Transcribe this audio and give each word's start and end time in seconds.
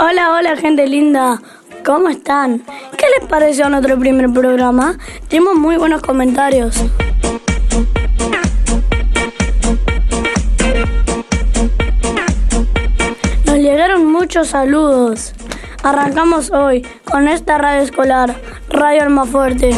Hola, 0.00 0.32
hola 0.32 0.56
gente 0.56 0.86
linda, 0.86 1.42
¿cómo 1.84 2.08
están? 2.08 2.62
¿Qué 2.96 3.04
les 3.18 3.28
pareció 3.28 3.68
nuestro 3.68 3.98
primer 3.98 4.32
programa? 4.32 4.96
Tuvimos 5.28 5.54
muy 5.56 5.76
buenos 5.76 6.00
comentarios. 6.00 6.82
Nos 13.44 13.56
llegaron 13.58 14.10
muchos 14.10 14.48
saludos. 14.48 15.34
Arrancamos 15.84 16.50
hoy 16.50 16.80
con 17.04 17.28
esta 17.28 17.58
radio 17.58 17.82
escolar, 17.82 18.34
Radio 18.70 19.02
Almafuerte. 19.02 19.70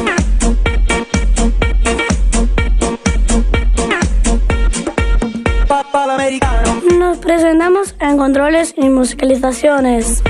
Nos 6.96 7.18
presentamos 7.18 7.96
en 7.98 8.18
controles 8.18 8.72
y 8.76 8.88
musicalizaciones. 8.88 10.22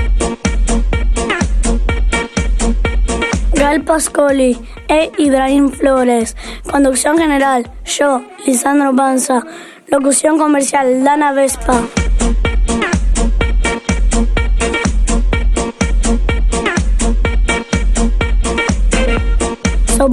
Gal 3.53 3.83
Pascoli 3.83 4.57
e 4.87 5.11
Ibrahim 5.19 5.69
Flores. 5.69 6.35
Conducción 6.71 7.19
general, 7.19 7.69
yo, 7.85 8.23
Lisandro 8.47 8.95
Panza. 8.95 9.45
Locución 9.89 10.39
comercial, 10.39 11.03
Dana 11.03 11.33
Vespa. 11.33 11.83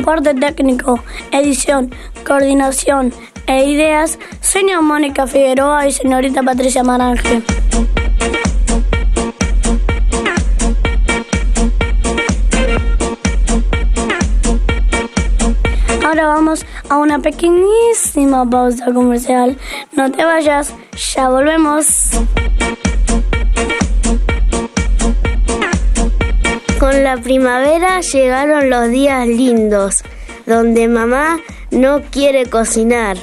Soporte 0.04 0.34
técnico, 0.34 1.02
edición, 1.32 1.90
coordinación 2.26 3.10
e 3.46 3.64
ideas, 3.64 4.18
señor 4.42 4.82
Mónica 4.82 5.26
Figueroa 5.26 5.86
y 5.86 5.92
señorita 5.92 6.42
Patricia 6.42 6.82
Maranje. 6.82 7.42
Ahora 16.04 16.26
vamos 16.26 16.66
a 16.90 16.98
una 16.98 17.20
pequeñísima 17.20 18.44
pausa 18.44 18.92
comercial. 18.92 19.56
No 19.96 20.12
te 20.12 20.22
vayas, 20.22 20.74
ya 21.14 21.30
volvemos. 21.30 22.10
Con 26.84 27.02
la 27.02 27.16
primavera 27.16 28.02
llegaron 28.02 28.68
los 28.68 28.90
días 28.90 29.26
lindos, 29.26 30.04
donde 30.44 30.86
mamá 30.86 31.40
no 31.70 32.02
quiere 32.10 32.44
cocinar. 32.44 33.16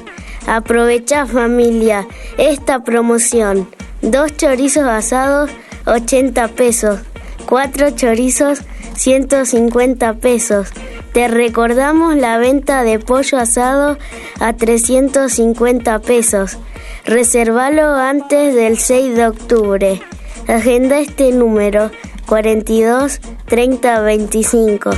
Aprovecha 0.47 1.27
familia 1.27 2.07
esta 2.39 2.83
promoción. 2.83 3.69
Dos 4.01 4.35
chorizos 4.35 4.85
asados, 4.85 5.51
80 5.85 6.47
pesos. 6.47 7.01
Cuatro 7.45 7.91
chorizos, 7.91 8.63
150 8.95 10.15
pesos. 10.15 10.69
Te 11.13 11.27
recordamos 11.27 12.15
la 12.15 12.39
venta 12.39 12.81
de 12.81 12.97
pollo 12.97 13.37
asado 13.37 13.99
a 14.39 14.53
350 14.53 15.99
pesos. 15.99 16.57
Reservalo 17.05 17.93
antes 17.93 18.55
del 18.55 18.79
6 18.79 19.15
de 19.15 19.27
octubre. 19.27 20.01
Agenda 20.47 20.97
este 20.97 21.31
número 21.31 21.91
42 22.25 23.19
30 23.45 24.01
25. 24.01 24.91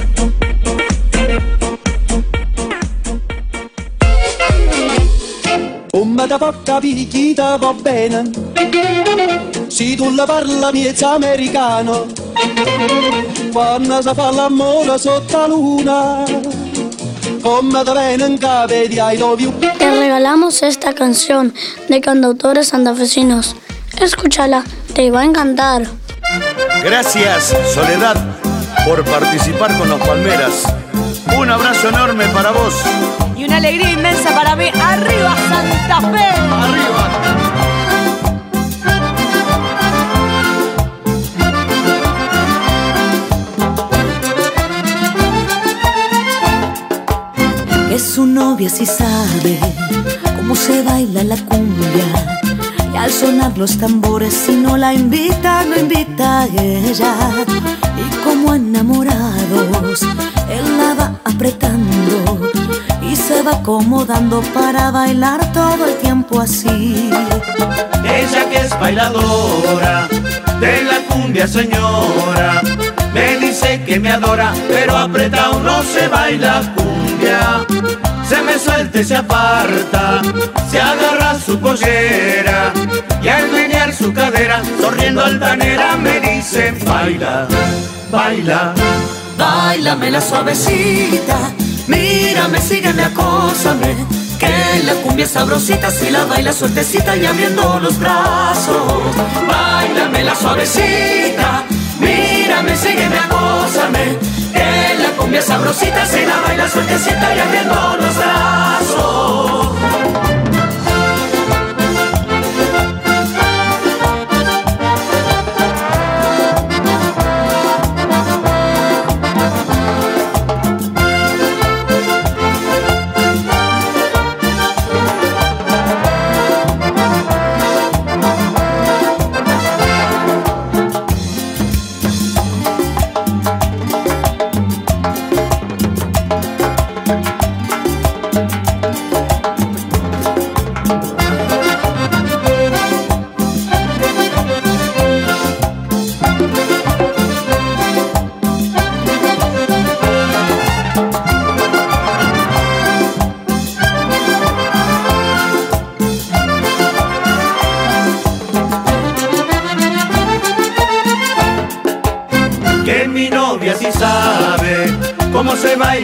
Come 5.92 6.28
da 6.28 6.38
porca 6.38 6.80
picchita 6.80 7.58
va 7.58 7.74
bene 7.74 8.30
Se 9.68 9.96
tu 9.96 10.10
la 10.14 10.26
parla 10.26 10.72
miezza 10.72 11.12
americano 11.12 12.06
Quando 13.52 14.02
si 14.02 14.14
fa 14.14 14.32
l'amore 14.32 14.98
sotto 14.98 15.38
la 15.38 15.48
luna 15.48 16.24
Come 17.42 17.84
da 17.84 17.94
ven 17.94 18.22
en 18.22 18.38
cabe 18.38 18.88
di 18.88 18.96
I 18.96 19.18
love 19.18 19.42
you 19.42 19.52
Te 19.60 19.92
regalamos 19.92 20.64
esta 20.64 20.94
canción 20.94 21.54
de 21.90 22.00
cantautores 22.00 22.70
santafesinos. 22.70 23.56
Escúchala, 24.00 24.64
te 24.94 25.12
va 25.12 25.22
a 25.22 25.26
encantar. 25.26 25.88
Gracias, 26.84 27.56
Soledad, 27.74 28.16
por 28.86 29.06
participar 29.06 29.78
con 29.78 29.88
los 29.90 30.00
Palmeras. 30.02 30.66
Un 31.38 31.50
abrazo 31.50 31.88
enorme 31.88 32.26
para 32.28 32.52
vos. 32.52 32.74
Y 33.38 33.46
una 33.46 33.58
alegría 33.58 33.92
inmensa 33.92 34.36
para 34.36 34.56
mí. 34.58 34.70
¡Arriba 34.70 35.36
Santa 35.48 36.02
Fe! 36.12 36.26
Arriba. 36.52 37.10
que 47.90 48.00
su 48.00 48.26
novia 48.26 48.70
sí 48.70 48.86
sabe 48.88 49.60
cómo 50.36 50.56
se 50.56 50.82
baila 50.82 51.24
la 51.24 51.38
cumbia. 51.46 52.42
Y 52.94 52.98
al 52.98 53.12
sonar 53.12 53.58
los 53.58 53.78
tambores, 53.78 54.34
si 54.34 54.56
no 54.56 54.78
la 54.78 54.94
invita, 54.94 55.64
no 55.66 55.78
invita 55.78 56.42
a 56.42 56.46
ella. 56.46 57.14
Y 57.98 58.24
como 58.24 58.54
enamorados, 58.54 60.04
él 60.50 60.78
la 60.78 60.94
va 60.94 61.20
apretando 61.24 62.52
y 63.02 63.16
se 63.16 63.42
va 63.42 63.54
acomodando 63.54 64.42
para 64.54 64.92
bailar 64.92 65.52
todo 65.52 65.86
el 65.86 65.96
tiempo 65.98 66.40
así. 66.40 67.10
Ella 68.06 68.50
que 68.50 68.58
es 68.58 68.80
bailadora 68.80 70.08
de 70.60 70.84
la 70.84 71.00
cumbia 71.10 71.48
señora 71.48 72.62
Me 73.14 73.38
dice 73.38 73.84
que 73.86 74.00
me 74.00 74.12
adora, 74.12 74.54
pero 74.68 74.98
apretado 74.98 75.60
no 75.62 75.84
se 75.84 76.08
baila 76.08 76.62
cumbia 76.76 77.66
Se 78.28 78.42
me 78.42 78.58
suelta 78.58 79.00
y 79.00 79.04
se 79.04 79.16
aparta, 79.16 80.22
se 80.72 80.80
agarra 80.80 81.38
su 81.40 81.60
pollera 81.60 82.74
Y 83.22 83.28
al 83.28 83.52
menear 83.52 83.94
su 83.94 84.14
cadera, 84.14 84.62
sonriendo 84.80 85.24
altanera 85.24 85.98
me 85.98 86.20
dice 86.20 86.74
Baila, 86.86 87.48
baila, 88.12 88.74
Báilame 89.38 90.12
la 90.12 90.22
suavecita, 90.22 91.52
mírame, 91.88 92.62
sígueme, 92.62 93.04
acósame. 93.04 93.96
Que 94.40 94.84
la 94.86 94.94
cumbia 94.96 95.26
sabrosita 95.26 95.90
si 95.90 96.10
la 96.10 96.26
baila 96.26 96.54
suertecita 96.54 97.16
y 97.16 97.26
abriendo 97.26 97.80
los 97.80 97.98
brazos. 97.98 99.04
Báilame 99.48 100.24
la 100.24 100.36
suavecita, 100.36 101.64
mírame, 102.00 102.76
sígueme, 102.76 103.18
acósame. 103.18 104.18
Cumbia 105.34 105.48
sabrosita 105.48 106.06
si 106.06 106.24
la 106.28 106.42
baila 106.42 106.70
suertecita 106.70 107.36
y 107.36 107.40
abriendo 107.40 107.98
los 107.98 108.18
brazos. 108.18 109.83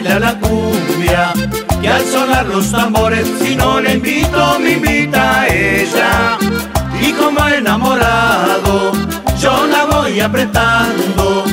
La 0.02 0.38
cumbia. 0.38 1.32
Que 1.80 1.88
al 1.88 2.04
sonar 2.04 2.46
los 2.46 2.70
tambores, 2.70 3.26
si 3.40 3.56
no 3.56 3.80
le 3.80 3.94
invito, 3.94 4.58
me 4.58 4.72
invita 4.72 5.46
ella. 5.48 6.38
Y 7.00 7.12
como 7.12 7.46
enamorado, 7.46 8.92
yo 9.40 9.66
la 9.66 9.84
voy 9.86 10.20
apretando 10.20 11.44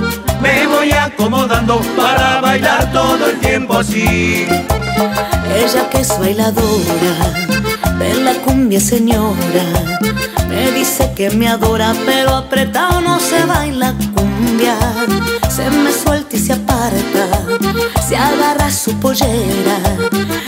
nació 1.67 1.81
para 1.95 2.41
bailar 2.41 2.91
todo 2.91 3.27
el 3.27 3.39
tiempo 3.39 3.77
así. 3.77 4.45
Ella 5.55 5.89
que 5.89 5.99
es 5.99 6.19
bailadora 6.19 7.15
de 7.99 8.13
la 8.23 8.33
cumbia 8.45 8.79
señora, 8.79 9.65
me 10.49 10.71
dice 10.71 11.11
que 11.15 11.29
me 11.31 11.47
adora, 11.47 11.93
pero 12.05 12.35
apretado 12.35 13.01
no 13.01 13.19
se 13.19 13.43
baila 13.45 13.93
cumbia. 14.15 14.77
Se 15.49 15.69
me 15.71 15.91
suelta 15.91 16.35
y 16.35 16.39
se 16.39 16.53
aparta, 16.53 17.36
se 18.07 18.15
agarra 18.15 18.71
su 18.71 18.93
pollera 18.99 19.79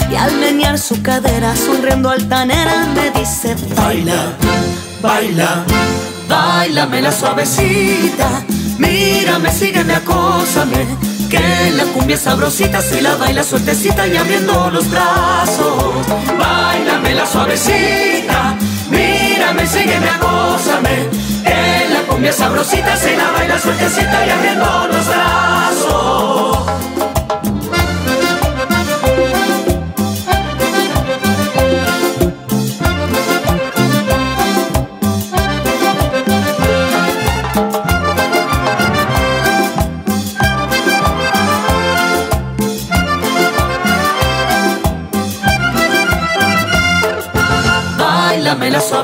y 0.10 0.16
al 0.16 0.34
menear 0.38 0.80
su 0.80 1.02
cadera, 1.02 1.56
sonriendo 1.58 2.10
altanera, 2.10 2.88
me 2.96 3.12
dice 3.20 3.54
baila, 3.76 4.34
baila, 5.02 5.66
bailame 6.30 7.02
la 7.02 7.12
suavecita, 7.12 8.44
mírame, 8.78 9.52
sígueme, 9.52 9.94
acósame 9.94 11.10
que 11.30 11.72
la 11.76 11.84
cumbia 11.94 12.18
sabrosita 12.18 12.82
si 12.82 13.02
la 13.02 13.16
baila 13.16 13.44
suertecita 13.44 14.08
y 14.08 14.16
abriendo 14.18 14.72
los 14.72 14.90
brazos. 14.90 16.08
Bailame 16.40 17.14
la 17.14 17.26
suavecita, 17.26 18.56
mírame, 18.90 19.68
sígueme, 19.68 20.10
acósame. 20.10 21.08
Que 21.44 21.94
la 21.94 22.02
cumbia 22.08 22.34
sabrosita 22.34 22.96
si 22.98 23.16
la 23.16 23.30
baila 23.32 23.60
suertecita 23.60 24.26
y 24.26 24.30
abriendo 24.30 24.88
los 24.88 25.08
brazos. 25.08 25.29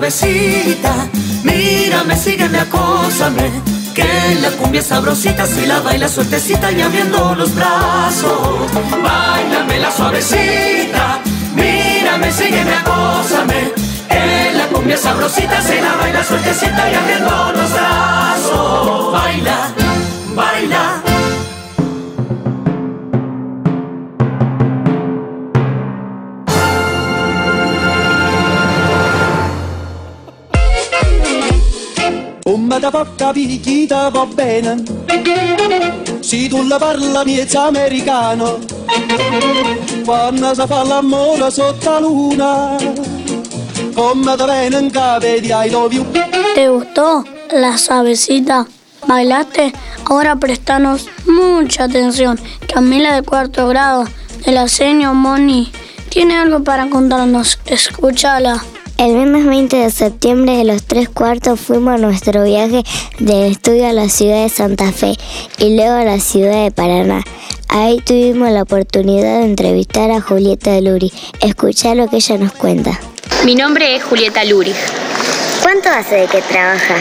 Suavecita, 0.07 1.09
mírame, 1.41 2.15
sígueme, 2.15 2.59
acósame. 2.59 3.49
Que 3.95 4.37
la 4.39 4.51
cumbia 4.51 4.83
sabrosita 4.83 5.47
si 5.47 5.65
la 5.65 5.79
baila 5.79 6.07
suertecita 6.07 6.71
y 6.71 6.79
abriendo 6.79 7.33
los 7.33 7.55
brazos. 7.55 8.71
Bailame 9.01 9.79
la 9.79 9.91
suavecita, 9.91 11.21
mírame, 11.55 12.31
sígueme, 12.31 12.71
acósame. 12.75 13.71
Que 14.07 14.53
la 14.55 14.67
cumbia 14.67 14.97
sabrosita 14.97 15.59
si 15.63 15.81
la 15.81 15.95
baila 15.95 16.23
suertecita 16.23 16.91
y 16.91 16.93
abriendo 16.93 17.51
los 17.53 17.73
brazos. 17.73 19.11
Baila, 19.11 19.73
baila. 20.35 21.04
Capire 32.79 33.59
chi 33.61 33.87
te 33.87 33.95
va 33.95 34.25
bene 34.25 34.83
Se 36.19 36.47
tu 36.49 36.61
la 36.67 36.77
parla 36.77 37.23
miezza 37.23 37.67
americano 37.67 38.59
Quando 40.03 40.53
si 40.53 40.63
fa 40.67 40.83
l'amore 40.83 41.49
sotto 41.51 41.89
la 41.89 41.99
luna 41.99 42.75
Come 43.93 44.35
te 44.35 44.45
viene 44.45 44.89
che 44.91 45.17
vedi 45.19 45.51
I 45.51 45.69
love 45.69 45.93
you 45.93 46.05
¿Te 46.53 46.69
gustó 46.69 47.23
la 47.51 47.77
suavecita? 47.77 48.67
¿Bailaste? 49.07 49.73
Ahora 50.05 50.35
prestanos 50.35 51.07
mucha 51.27 51.83
atención. 51.83 52.39
Camila 52.73 53.13
de 53.13 53.21
cuarto 53.21 53.67
grado 53.67 54.05
de 54.45 54.51
la 54.51 54.67
señor 54.67 55.13
Moni 55.13 55.71
tiene 56.09 56.37
algo 56.37 56.63
para 56.63 56.89
contarnos. 56.89 57.59
Escúchala. 57.65 58.63
El 58.97 59.13
viernes 59.13 59.45
20 59.45 59.75
de 59.75 59.91
septiembre 59.91 60.55
de 60.55 60.63
los 60.63 60.83
tres 60.83 61.09
cuartos 61.09 61.59
fuimos 61.59 61.95
a 61.95 61.97
nuestro 61.97 62.43
viaje 62.43 62.81
de 63.19 63.49
estudio 63.49 63.87
a 63.87 63.91
la 63.91 64.07
ciudad 64.07 64.43
de 64.43 64.47
Santa 64.47 64.93
Fe 64.93 65.17
y 65.57 65.75
luego 65.75 65.95
a 65.95 66.05
la 66.05 66.19
ciudad 66.21 66.63
de 66.63 66.71
Paraná. 66.71 67.21
Ahí 67.67 67.99
tuvimos 67.99 68.49
la 68.51 68.61
oportunidad 68.61 69.39
de 69.39 69.45
entrevistar 69.47 70.11
a 70.11 70.21
Julieta 70.21 70.79
Luri. 70.79 71.11
Escuchá 71.41 71.93
lo 71.93 72.07
que 72.07 72.17
ella 72.17 72.37
nos 72.37 72.53
cuenta. 72.53 72.97
Mi 73.43 73.55
nombre 73.55 73.97
es 73.97 74.03
Julieta 74.05 74.45
Lurig. 74.45 74.75
¿Cuánto 75.65 75.89
hace 75.89 76.17
de 76.17 76.27
que 76.27 76.43
trabaja? 76.43 76.93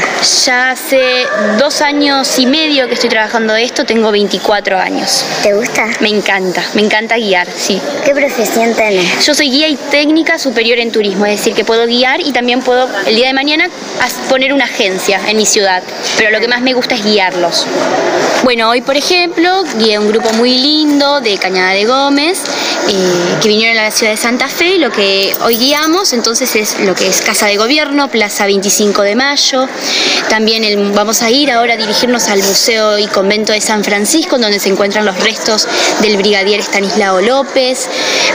Ya 0.47 0.71
hace 0.71 1.27
dos 1.59 1.83
años 1.83 2.39
y 2.39 2.47
medio 2.47 2.89
que 2.89 2.95
estoy 2.95 3.11
trabajando 3.11 3.53
de 3.53 3.63
esto, 3.63 3.85
tengo 3.85 4.11
24 4.11 4.79
años. 4.79 5.23
¿Te 5.43 5.53
gusta? 5.53 5.87
Me 6.01 6.09
encanta, 6.09 6.65
me 6.73 6.81
encanta 6.81 7.19
guiar, 7.19 7.47
sí. 7.55 7.79
¿Qué 8.07 8.15
profesión 8.15 8.75
tenés? 8.75 9.27
Yo 9.27 9.35
soy 9.35 9.51
guía 9.51 9.69
y 9.69 9.77
técnica 9.77 10.39
superior 10.39 10.79
en 10.79 10.91
turismo, 10.93 11.27
es 11.27 11.41
decir, 11.41 11.53
que 11.53 11.67
puedo 11.67 11.85
guiar 11.87 12.23
y 12.23 12.33
también 12.33 12.63
puedo 12.63 12.89
el 13.05 13.15
día 13.15 13.27
de 13.27 13.35
mañana 13.35 13.69
poner 14.31 14.55
una 14.55 14.65
agencia 14.65 15.21
en 15.29 15.37
mi 15.37 15.45
ciudad, 15.45 15.83
pero 16.17 16.31
lo 16.31 16.41
que 16.41 16.49
más 16.49 16.63
me 16.63 16.73
gusta 16.73 16.95
es 16.95 17.05
guiarlos. 17.05 17.67
Bueno, 18.45 18.69
hoy 18.69 18.81
por 18.81 18.97
ejemplo 18.97 19.65
guié 19.79 19.99
un 19.99 20.09
grupo 20.09 20.33
muy 20.35 20.59
lindo 20.59 21.21
de 21.21 21.39
Cañada 21.39 21.73
de 21.73 21.85
Gómez 21.85 22.43
eh, 22.89 23.39
que 23.41 23.49
vinieron 23.49 23.79
a 23.79 23.85
la 23.85 23.91
ciudad 23.91 24.13
de 24.13 24.19
Santa 24.19 24.49
Fe. 24.49 24.79
Lo 24.79 24.91
que 24.91 25.35
hoy 25.43 25.57
guiamos 25.57 26.13
entonces 26.13 26.55
es 26.55 26.79
lo 26.81 26.95
que 26.95 27.09
es 27.09 27.23
Casa 27.23 27.47
de 27.47 27.57
Gobierno, 27.57 28.09
Plaza 28.09 28.45
25 28.55 29.03
de 29.03 29.17
Mayo. 29.17 29.69
También 30.29 30.93
vamos 30.95 31.23
a 31.23 31.31
ir 31.31 31.51
ahora 31.51 31.75
a 31.75 31.77
dirigirnos 31.77 32.29
al 32.29 32.39
Museo 32.39 32.99
y 32.99 33.09
Convento 33.09 33.53
de 33.53 33.61
San 33.61 33.83
Francisco, 33.83 34.39
donde 34.39 34.61
se 34.61 34.69
encuentran 34.69 35.05
los 35.05 35.19
restos 35.19 35.67
del 36.01 36.17
brigadier 36.17 36.61
Estanislao 36.61 37.21
López. 37.21 37.89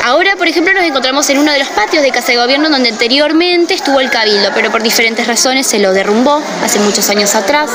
Ahora, 0.03 0.35
por 0.35 0.47
ejemplo, 0.47 0.73
nos 0.73 0.83
encontramos 0.83 1.29
en 1.29 1.37
uno 1.37 1.53
de 1.53 1.59
los 1.59 1.69
patios 1.69 2.03
de 2.03 2.11
Casa 2.11 2.33
de 2.33 2.37
Gobierno, 2.37 2.69
donde 2.69 2.89
anteriormente 2.89 3.73
estuvo 3.73 4.01
el 4.01 4.09
Cabildo, 4.09 4.49
pero 4.53 4.71
por 4.71 4.83
diferentes 4.83 5.25
razones 5.25 5.67
se 5.67 5.79
lo 5.79 5.93
derrumbó 5.93 6.43
hace 6.63 6.79
muchos 6.79 7.09
años 7.09 7.33
atrás. 7.35 7.69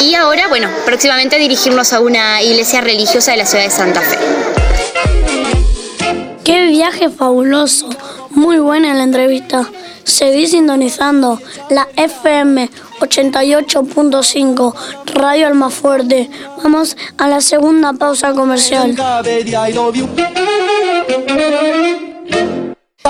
Y 0.00 0.14
ahora, 0.14 0.46
bueno, 0.46 0.70
próximamente 0.84 1.36
dirigirnos 1.36 1.92
a 1.92 2.00
una 2.00 2.42
iglesia 2.42 2.80
religiosa 2.80 3.32
de 3.32 3.38
la 3.38 3.46
ciudad 3.46 3.64
de 3.64 3.70
Santa 3.70 4.02
Fe. 4.02 4.18
¡Qué 6.44 6.66
viaje 6.66 7.10
fabuloso! 7.10 7.88
Muy 8.30 8.58
buena 8.58 8.92
la 8.92 9.02
entrevista. 9.02 9.68
Seguí 10.06 10.46
sintonizando 10.46 11.40
la 11.68 11.88
FM 11.96 12.70
88.5 13.00 14.74
Radio 15.14 15.48
Almafuerte. 15.48 16.30
Vamos 16.62 16.96
a 17.18 17.26
la 17.26 17.40
segunda 17.40 17.92
pausa 17.92 18.32
comercial. 18.32 18.96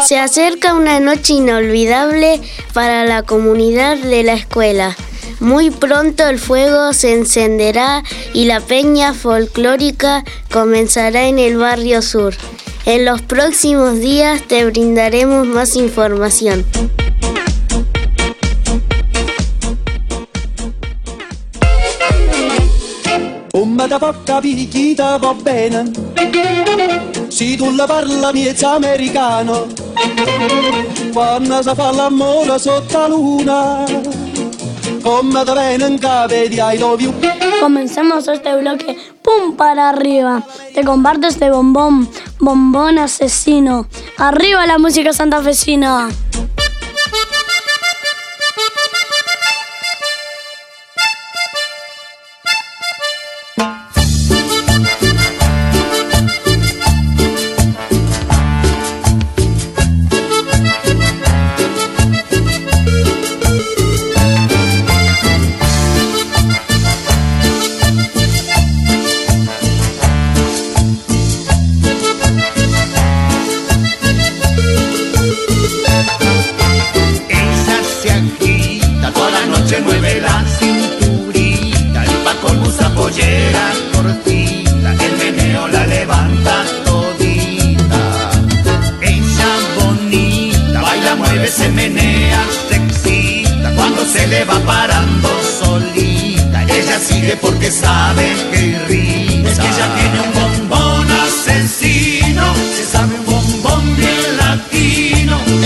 Se 0.02 0.18
acerca 0.18 0.75
una 0.75 0.99
noche 0.99 1.35
inolvidable 1.35 2.40
para 2.73 3.04
la 3.04 3.23
comunidad 3.23 3.99
de 3.99 4.23
la 4.23 4.32
escuela. 4.32 4.97
Muy 5.38 5.70
pronto 5.70 6.26
el 6.26 6.38
fuego 6.38 6.94
se 6.94 7.12
encenderá 7.12 8.04
y 8.32 8.47
la 8.47 8.61
peña 8.61 9.12
folclórica 9.12 10.25
comenzará 10.50 11.26
en 11.26 11.38
el 11.38 11.59
barrio 11.59 12.00
sur. 12.00 12.35
En 12.88 13.05
los 13.05 13.21
próximos 13.21 13.99
días 13.99 14.43
te 14.43 14.64
brindaremos 14.64 15.45
más 15.45 15.75
información. 15.75 16.64
Come 23.50 23.88
da 23.88 24.14
chi 24.40 24.95
te 24.95 25.02
va 25.02 25.35
bene. 25.43 25.93
Se 27.28 27.57
tu 27.57 27.73
la 27.73 27.88
parla 27.88 28.33
miezza 28.33 28.76
americano. 28.76 29.66
Quando 31.12 31.62
si 31.64 31.75
fa 31.75 31.90
l'amore 31.90 32.57
sotto 32.57 32.99
la 32.99 33.09
luna 33.09 34.25
Comencemos 37.60 38.26
este 38.26 38.56
bloque. 38.56 38.98
¡Pum! 39.22 39.54
Para 39.56 39.90
arriba. 39.90 40.42
Te 40.75 40.82
comparto 40.82 41.28
este 41.28 41.48
bombón. 41.48 42.08
Bombón 42.40 42.98
asesino. 42.98 43.86
Arriba 44.18 44.66
la 44.66 44.78
música 44.78 45.12
santafesina. 45.12 46.08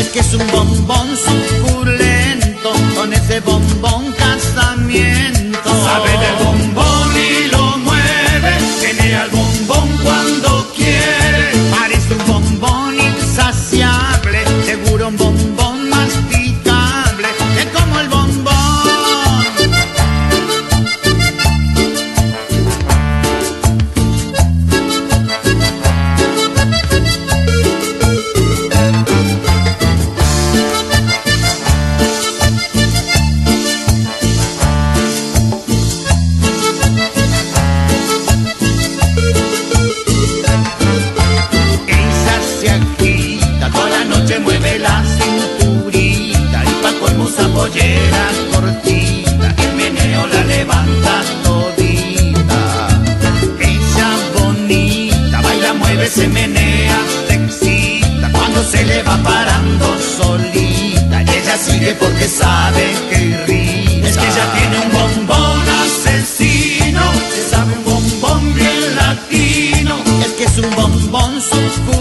Es 0.00 0.08
que 0.08 0.20
es 0.20 0.32
un 0.32 0.46
bombón 0.50 1.08
suculento, 1.14 2.72
con 2.96 3.12
ese 3.12 3.40
bombón 3.40 3.79
un 71.12 71.99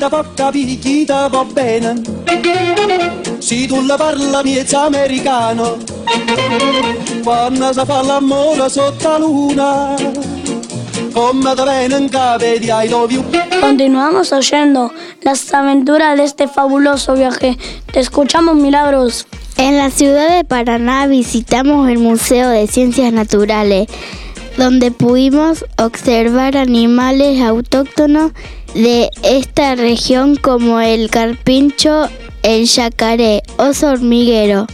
da 0.00 0.08
porta 0.08 0.50
picchita 0.50 1.28
va 1.28 1.44
bene 1.44 1.92
Se 3.38 3.66
tu 3.66 3.82
la 3.86 3.96
parla 3.96 4.42
miezza 4.42 4.84
americano 4.86 5.76
Quando 7.22 7.72
si 7.72 7.84
fa 7.84 8.02
l'amore 8.02 8.70
sotto 8.70 9.08
la 9.08 9.18
luna 9.18 9.94
Come 11.12 11.54
da 11.54 11.64
bene 11.64 11.96
in 11.98 12.08
capo 12.08 12.44
di 12.58 12.70
I 12.70 12.88
love 12.88 13.12
you 13.12 13.22
Continuamos 13.60 14.32
oyendo 14.32 14.90
las 15.20 15.52
aventuras 15.52 16.16
de 16.16 16.24
este 16.24 16.48
fabuloso 16.48 17.12
viaje. 17.12 17.58
Te 17.92 18.00
escuchamos, 18.00 18.56
Milagros. 18.56 19.26
En 19.58 19.76
la 19.76 19.90
ciudad 19.90 20.34
de 20.34 20.44
Paraná 20.44 21.06
visitamos 21.06 21.90
el 21.90 21.98
Museo 21.98 22.48
de 22.48 22.66
Ciencias 22.66 23.12
Naturales, 23.12 23.86
donde 24.56 24.90
pudimos 24.90 25.66
observar 25.76 26.56
animales 26.56 27.42
autóctonos 27.42 28.32
de 28.74 29.10
esta 29.22 29.74
región 29.74 30.36
como 30.36 30.80
el 30.80 31.10
carpincho, 31.10 32.08
el 32.42 32.66
yacaré, 32.66 33.42
oso 33.58 33.88
hormiguero. 33.88 34.66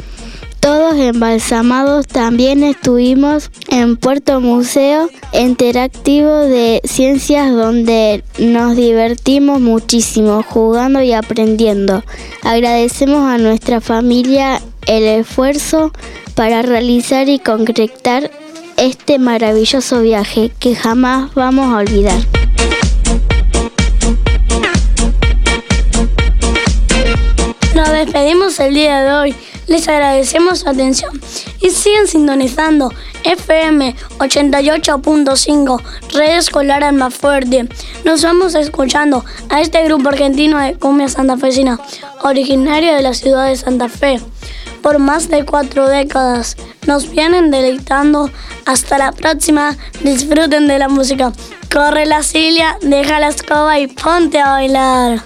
Todos 0.60 0.96
embalsamados 0.96 2.08
también 2.08 2.64
estuvimos 2.64 3.52
en 3.68 3.96
Puerto 3.96 4.40
Museo 4.40 5.08
Interactivo 5.32 6.34
de 6.38 6.80
Ciencias 6.82 7.52
donde 7.52 8.24
nos 8.38 8.74
divertimos 8.74 9.60
muchísimo 9.60 10.42
jugando 10.42 11.02
y 11.02 11.12
aprendiendo. 11.12 12.02
Agradecemos 12.42 13.22
a 13.30 13.38
nuestra 13.38 13.80
familia 13.80 14.60
el 14.86 15.04
esfuerzo 15.04 15.92
para 16.34 16.62
realizar 16.62 17.28
y 17.28 17.38
concretar 17.38 18.32
este 18.76 19.20
maravilloso 19.20 20.00
viaje 20.00 20.50
que 20.58 20.74
jamás 20.74 21.32
vamos 21.34 21.72
a 21.72 21.78
olvidar. 21.78 22.45
Despedimos 27.96 28.60
el 28.60 28.74
día 28.74 29.02
de 29.02 29.12
hoy. 29.12 29.36
Les 29.66 29.88
agradecemos 29.88 30.60
su 30.60 30.68
atención 30.68 31.20
y 31.60 31.70
siguen 31.70 32.06
sintonizando 32.06 32.92
FM 33.24 33.96
88.5 34.18 35.82
Red 36.12 36.38
Escolar 36.38 36.84
Alma 36.84 37.10
Fuerte. 37.10 37.68
Nos 38.04 38.22
vamos 38.22 38.54
escuchando 38.54 39.24
a 39.48 39.60
este 39.60 39.82
grupo 39.84 40.08
argentino 40.08 40.58
de 40.60 40.74
cumbia 40.74 41.08
santafesina, 41.08 41.80
originario 42.22 42.94
de 42.94 43.02
la 43.02 43.14
ciudad 43.14 43.48
de 43.48 43.56
Santa 43.56 43.88
Fe. 43.88 44.20
Por 44.82 45.00
más 45.00 45.28
de 45.28 45.44
cuatro 45.44 45.88
décadas 45.88 46.56
nos 46.86 47.10
vienen 47.10 47.50
deleitando. 47.50 48.30
Hasta 48.66 48.98
la 48.98 49.12
próxima. 49.12 49.76
Disfruten 50.02 50.68
de 50.68 50.78
la 50.78 50.88
música. 50.88 51.32
Corre 51.72 52.06
la 52.06 52.22
Cilia, 52.22 52.78
deja 52.82 53.18
la 53.18 53.28
escoba 53.28 53.78
y 53.78 53.88
ponte 53.88 54.38
a 54.38 54.52
bailar. 54.52 55.22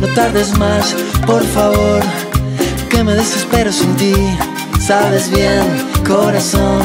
No 0.00 0.06
tardes 0.08 0.56
más, 0.58 0.94
por 1.26 1.42
favor, 1.42 2.02
que 2.90 3.02
me 3.02 3.14
desespero 3.14 3.72
sin 3.72 3.96
ti. 3.96 4.14
Sabes 4.78 5.30
bien, 5.30 5.62
corazón, 6.06 6.82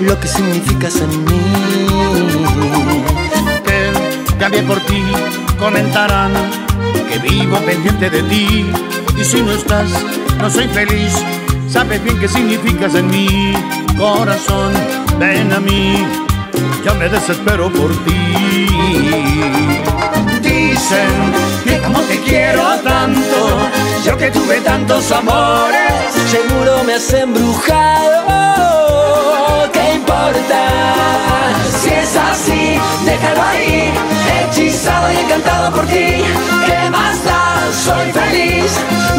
lo 0.00 0.18
que 0.20 0.28
significas 0.28 0.96
en 1.00 1.24
mí. 1.24 1.40
Que 3.64 4.36
cambié 4.38 4.62
por 4.62 4.78
ti 4.80 5.02
comentarán 5.58 6.32
que 7.10 7.18
vivo 7.18 7.56
pendiente 7.58 8.08
de 8.08 8.22
ti. 8.22 8.66
Y 9.18 9.24
si 9.24 9.42
no 9.42 9.52
estás, 9.52 9.90
no 10.38 10.48
soy 10.48 10.68
feliz. 10.68 11.12
Sabes 11.68 12.02
bien 12.04 12.18
qué 12.18 12.28
significas 12.28 12.94
en 12.94 13.10
mi 13.10 13.52
corazón. 13.98 14.72
Ven 15.18 15.52
a 15.52 15.60
mí, 15.60 16.06
ya 16.84 16.94
me 16.94 17.08
desespero 17.08 17.70
por 17.72 17.90
ti. 18.04 19.67
Dicen 20.88 21.34
que 21.64 21.76
te 22.08 22.18
quiero 22.22 22.62
tanto, 22.82 23.58
yo 24.06 24.16
que 24.16 24.30
tuve 24.30 24.58
tantos 24.62 25.12
amores, 25.12 25.92
Seguro 26.30 26.82
me 26.82 26.94
has 26.94 27.12
embrujado. 27.12 28.24
¿Qué 29.70 29.92
importa? 29.96 30.94
Si 31.82 31.90
es 31.90 32.16
así, 32.16 32.80
déjalo 33.04 33.42
ahí, 33.42 33.92
hechizado 34.40 35.12
y 35.12 35.16
encantado 35.16 35.72
por 35.74 35.86
ti. 35.88 36.24
¿Qué 36.64 36.90
más 36.90 37.22
da? 37.22 37.60
Soy 37.84 38.10
feliz. 38.10 38.72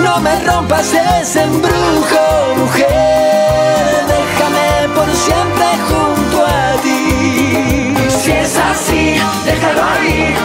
No 0.03 0.19
me 0.21 0.39
rompas 0.45 0.91
ese 1.21 1.43
embrujo, 1.43 2.55
mujer. 2.57 4.05
Déjame 4.07 4.89
por 4.95 5.07
siempre 5.15 5.67
junto 5.87 6.45
a 6.47 6.81
ti. 6.81 7.93
Si 8.23 8.31
es 8.31 8.57
así, 8.57 9.21
déjalo 9.45 9.83
ahí, 9.83 10.35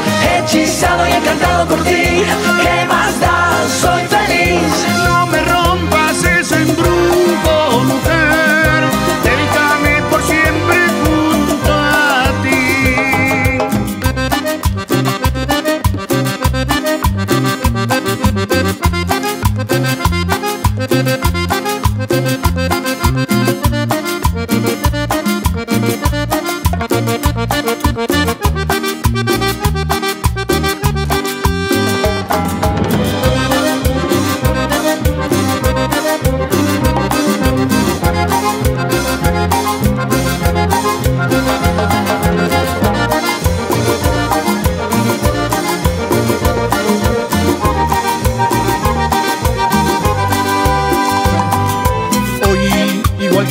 hechizado 0.84 1.08
y 1.08 1.12
encantado 1.12 1.66
por 1.66 1.82
ti. 1.84 2.24
¿Qué 2.62 2.86
más 2.88 3.20
da? 3.20 3.68
Soy 3.80 4.13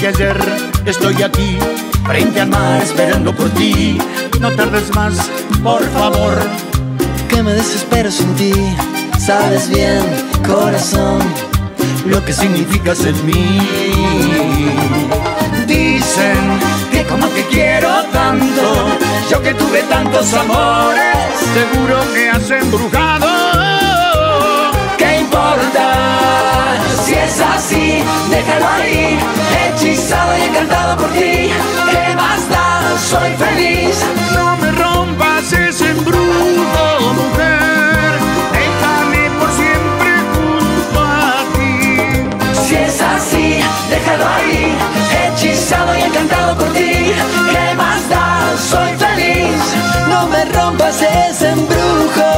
que 0.03 0.09
ayer, 0.09 0.37
estoy 0.85 1.23
aquí, 1.23 1.57
frente 2.05 2.41
al 2.41 2.49
mar, 2.49 2.81
esperando 2.83 3.33
por 3.33 3.49
ti. 3.51 3.97
No 4.41 4.51
tardes 4.51 4.93
más, 4.93 5.13
por 5.63 5.81
favor. 5.91 6.35
Que 7.29 7.41
me 7.41 7.53
desespero 7.53 8.11
sin 8.11 8.35
ti. 8.35 8.51
Sabes 9.17 9.69
bien, 9.69 10.03
corazón, 10.45 11.21
lo 12.05 12.21
que 12.25 12.33
significas 12.33 13.05
en 13.05 13.25
mí. 13.25 13.59
Dicen 15.67 16.59
que 16.91 17.05
como 17.05 17.25
te 17.27 17.45
quiero 17.45 18.03
tanto, 18.11 18.89
yo 19.31 19.41
que 19.41 19.53
tuve 19.53 19.83
tantos 19.83 20.33
amores, 20.33 21.15
seguro 21.53 22.03
me 22.13 22.29
has 22.29 22.51
embrujado. 22.51 23.29
¿Qué 24.97 25.19
importa? 25.21 25.93
No 50.13 50.27
me 50.27 50.45
rompas 50.45 51.01
ese 51.01 51.49
embrujo, 51.49 52.29